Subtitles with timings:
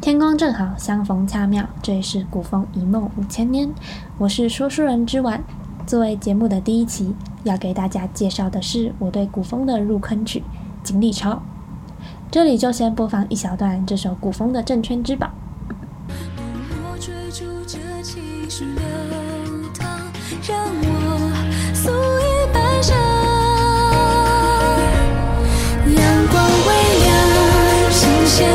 [0.00, 1.68] 天光正好，相逢恰妙。
[1.82, 3.70] 这里是古风一梦五千年，
[4.16, 5.44] 我是说书人之晚。
[5.86, 10.40] 作为节目的第一期，要给大家介绍的是我对古风的入坑曲
[10.82, 11.32] 《锦鲤抄》。
[12.30, 15.30] 这里就先播放一小段这首古风的镇圈之宝。
[25.86, 26.70] 阳光微
[27.04, 28.48] 凉，心弦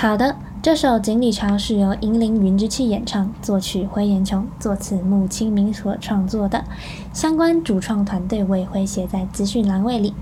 [0.00, 6.64] 好的，这首《锦鲤抄》是由银铃云之气演唱，作曲灰岩琼，作词木清明所创作的。
[7.12, 10.14] 相关主创团队我也会写在资讯栏位里。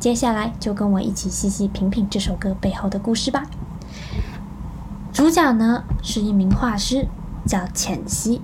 [0.00, 3.44] 接下来就跟我一起细细品品这首歌背后的故事吧。
[5.12, 7.06] 主角呢是一名画师，
[7.46, 8.42] 叫浅溪。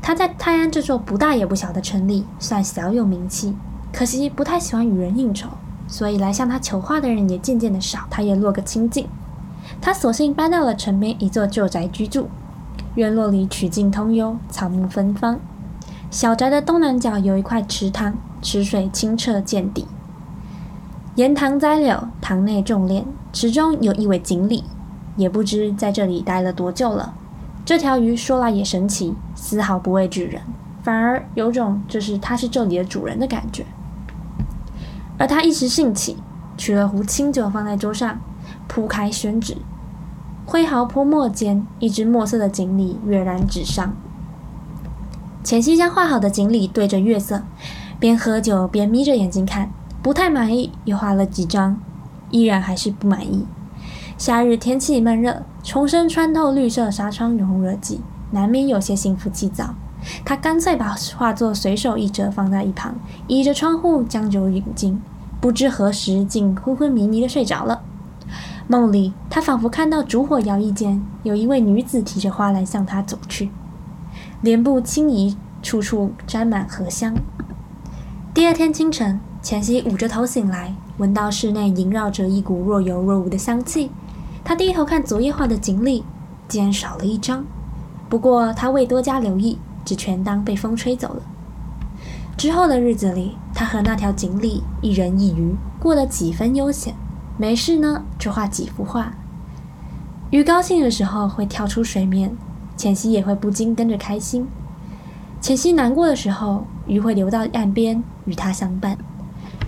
[0.00, 3.54] 他在泰安这座不大也不小的城里算小有名气，
[3.92, 5.50] 可惜不太喜欢与人应酬，
[5.86, 9.06] 所以来向他求画的人也渐渐的少，他也落个清静。
[9.80, 12.28] 他索性搬到了城边一座旧宅居住，
[12.96, 15.38] 院落里曲径通幽，草木芬芳。
[16.10, 19.86] 小宅的东南角有一块池塘，池水清澈见底。
[21.14, 24.64] 沿塘栽柳，塘内种莲，池中有一尾锦鲤，
[25.16, 27.14] 也不知在这里待了多久了。
[27.64, 30.42] 这条鱼说来也神奇，丝毫不畏惧人，
[30.82, 33.64] 反而有种就是它是这里的主人的感觉。
[35.18, 36.18] 而他一时兴起，
[36.56, 38.20] 取了壶清酒放在桌上，
[38.68, 39.56] 铺开宣纸，
[40.44, 43.94] 挥毫泼墨间，一只墨色的锦鲤跃然纸上。
[45.42, 47.42] 浅溪将画好的锦鲤对着月色，
[48.00, 49.70] 边喝酒边眯着眼睛看，
[50.02, 51.80] 不太满意，又画了几张，
[52.30, 53.46] 依然还是不满意。
[54.18, 58.00] 夏日天气闷热，重生穿透绿色纱窗融入热气，
[58.32, 59.74] 难免有些心浮气躁。
[60.24, 62.94] 他干脆把画作随手一折放在一旁，
[63.26, 65.00] 倚着窗户将酒饮尽，
[65.40, 67.82] 不知何时竟昏昏迷迷的睡着了。
[68.68, 73.48] 梦里，他仿佛看到烛火摇曳间，有一位女子提着花篮向他走去，
[74.42, 77.14] 莲步轻移，处处沾满荷香。
[78.34, 83.92] 第二天清晨，浅溪捂着头醒来，闻到室内萦绕着一股若有若无的香气。
[84.42, 86.02] 他低头看昨夜画的锦鲤，
[86.48, 87.44] 竟然少了一张。
[88.08, 91.22] 不过他未多加留意，只全当被风吹走了。
[92.36, 96.92] 之后的日子里，他和那条锦鲤一人一鱼，过得几分悠闲。
[97.38, 99.12] 没事呢，就画几幅画。
[100.30, 102.34] 鱼高兴的时候会跳出水面，
[102.76, 104.48] 浅溪也会不禁跟着开心。
[105.40, 108.96] 浅溪难过的时候，鱼会游到岸边与他相伴。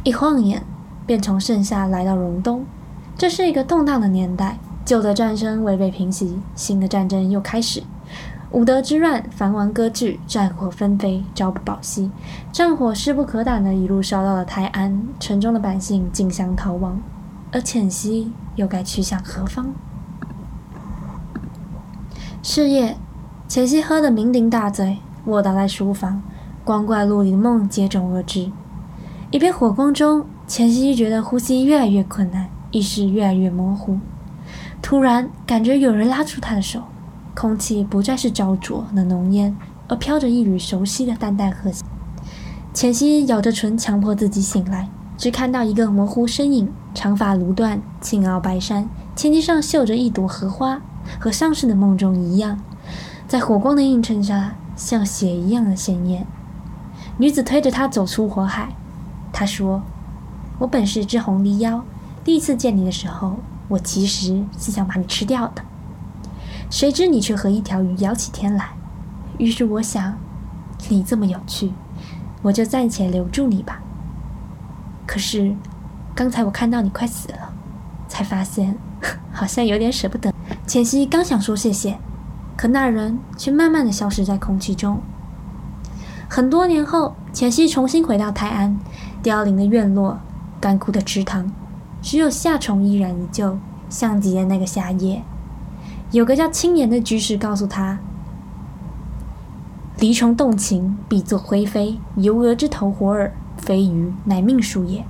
[0.02, 0.62] 一晃眼，
[1.06, 2.64] 便从盛夏来到隆冬。
[3.16, 7.82] 这是一个动荡的年代，旧的战争未被平息，新的战争又开始。
[8.50, 12.10] 武德之乱，藩王割据，战火纷飞，朝不保夕。
[12.50, 16.98] 战火势不可挡的一路烧到了泰安，城中的百姓竞相逃亡。
[17.50, 19.72] 而浅溪又该去向何方？
[22.42, 22.96] 是夜，
[23.46, 26.22] 浅溪喝得酩酊大醉，卧倒在书房，
[26.64, 28.50] 光怪陆离的梦接踵而至。
[29.30, 33.98] 一片火光中，浅溪觉得呼吸越来越困难，意识越来越模糊。
[34.80, 36.82] 突然，感觉有人拉住他的手，
[37.34, 39.56] 空气不再是焦灼的浓烟，
[39.88, 41.86] 而飘着一缕熟悉的淡淡荷香。
[42.72, 50.80] 浅溪咬着唇，强迫自己醒来，只看到一个模糊身影，长发如缎，青袄白衫，千机上绣着一朵荷花，
[51.20, 52.58] 和上次的梦中一样，
[53.28, 56.26] 在火光的映衬下，像血一样的鲜艳。
[57.18, 58.70] 女子推着他走出火海，
[59.32, 59.84] 她说
[60.58, 61.84] ：“我本是只红狸妖，
[62.24, 63.36] 第一次见你的时候，
[63.68, 65.62] 我其实是想把你吃掉的，
[66.68, 68.70] 谁知你却和一条鱼摇起天来。
[69.38, 70.18] 于是我想，
[70.88, 71.72] 你这么有趣，
[72.42, 73.80] 我就暂且留住你吧。
[75.06, 75.54] 可是，
[76.18, 77.52] 刚才我看到你快死了，
[78.08, 78.76] 才发现
[79.30, 80.34] 好像有点舍不得。”
[80.66, 81.96] 浅溪刚想说谢谢，
[82.56, 85.00] 可那人却慢慢的消失在空气中。
[86.28, 88.76] 很多年后，浅溪重新回到泰安，
[89.22, 90.18] 凋零的院落，
[90.60, 91.52] 干枯的池塘，
[92.02, 93.56] 只有夏虫依然依旧，
[93.88, 95.22] 像极了那个夏夜。
[96.10, 98.00] 有个叫青岩的居士告诉他
[100.00, 105.04] ：“离虫动情，必作灰飞，游蛾之投火耳，非鱼，乃命数也。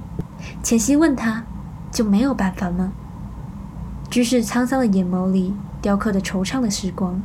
[0.63, 1.45] 浅汐问他
[1.91, 2.93] ：“就没有办法吗？”
[4.11, 7.21] 居士沧桑的眼眸里雕刻着惆怅的时光。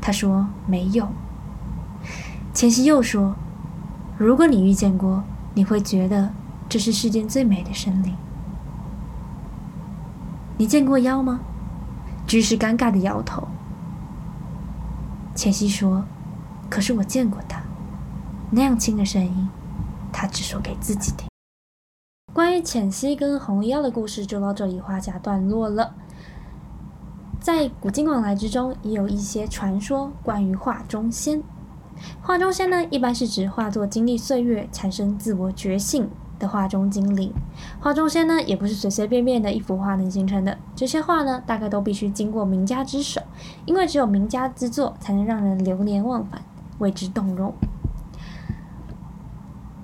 [0.00, 1.08] 他说：“没有。”
[2.54, 3.36] 浅汐又说
[4.16, 6.32] ：“如果你遇见过，你会觉得
[6.68, 8.14] 这是世间最美的生灵。
[10.56, 11.40] 你见过妖吗？”
[12.26, 13.46] 居士尴尬的摇头。
[15.34, 16.04] 浅汐说
[16.70, 17.60] ：“可是我见过他，
[18.50, 19.48] 那样轻的声音，
[20.10, 21.25] 他只说给自己听。”
[22.36, 25.94] 关于浅汐跟红衣妖的故事就到这里画下段落了。
[27.40, 31.42] 在古今往来之中，也有一些传说关于画中仙。
[32.20, 37.32] 画中仙呢，一般是指画作经历岁月产生自我觉醒的画中精灵。
[37.80, 40.58] 画中仙呢，也不是随随便便的一幅画能形成的。
[40.74, 43.22] 这些画呢，大概都必须经过名家之手，
[43.64, 46.42] 因为只有名家之作，才能让人流连忘返，
[46.80, 47.54] 为之动容。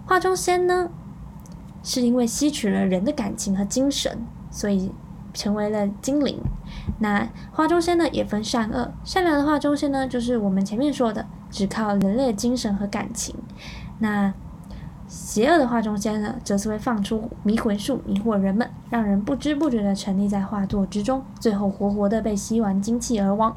[0.05, 0.91] 画中仙呢？
[1.83, 4.93] 是因为吸取了人的感情和精神，所以
[5.35, 6.39] 成为了精灵。
[7.01, 8.93] 那画中仙呢，也分善恶。
[9.05, 13.35] 善良的画中仙呢，就是我们前面说的，只靠人类精神和感情。
[13.99, 14.33] 那
[15.07, 23.53] 邪恶的画中仙呢，则是会放出迷魂术，迷惑人们，让人不知不觉的沉溺在画作之中，最后活活的被吸完精气而亡。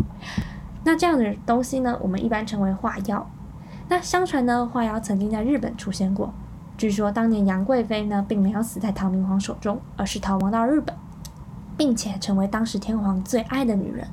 [0.84, 3.30] 那这样的东西呢，我们一般称为画妖。
[3.88, 6.34] 那相传呢，画妖曾经在日本出现过。
[6.78, 10.94] 据说当年杨贵妃呢，并没有死在唐明皇手中，而是逃亡到日本，
[11.78, 14.08] 并且成为当时天皇最爱的女人。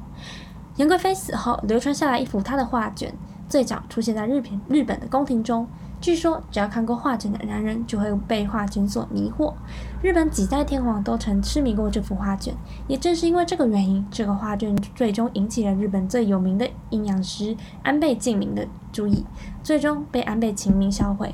[0.77, 3.13] 杨贵妃死后，流传下来一幅她的画卷，
[3.49, 5.67] 最早出现在日本日本的宫廷中。
[6.01, 9.55] 据说，只要看过画卷的男人，就会被画卷所迷惑。
[10.03, 12.53] 日本几代天皇都曾痴迷过这幅画卷。
[12.89, 19.25] 也正是因为这个原因，这个画卷最终引起了日本最有名的阴阳师安倍晋明的注意，
[19.63, 21.33] 最终被安倍晴明销毁。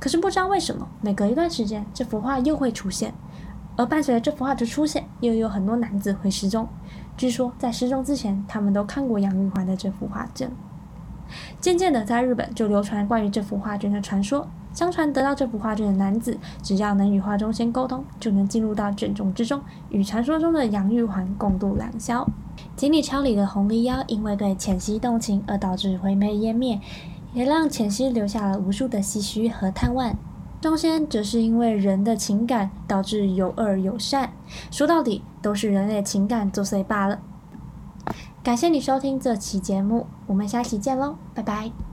[0.00, 3.12] 可是不知道为什么，每隔一段时间，这幅画又会出现，
[3.76, 6.68] 而伴随着这幅画的出现，又有很多男子会失踪。
[7.16, 10.50] 据说在失踪之前，他们都看过杨玉环的这幅画卷。
[11.60, 14.48] 渐渐的，在日本就流传关于这幅画卷的传说。
[14.72, 22.24] 相传得到这幅画卷的男子，只要能与画中仙沟通，就能进入到卷中之中，与传说中的杨玉环共度良宵。
[22.76, 26.80] 锦里桥里的红狸妖，因为对浅汐动情，而导致灰飞烟灭。
[27.32, 30.14] 也让浅汐留下了无数的唏嘘和叹惋。
[30.60, 34.32] 中间则是因为人的情感导致有恶有善，
[34.70, 37.20] 说到底都是人类情感作祟罢了。
[38.42, 41.87] 感谢你收听这期节目，我们下期见喽，拜拜。